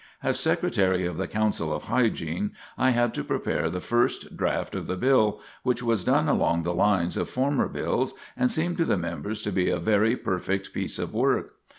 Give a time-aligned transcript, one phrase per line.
[0.23, 4.87] As secretary of the Council of Hygiene I had to prepare the first draft of
[4.87, 8.97] the bill, which was done along the lines of former bills and seemed to the
[8.97, 11.53] members to be a very perfect piece of work.